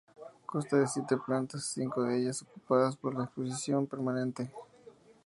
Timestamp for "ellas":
2.19-2.41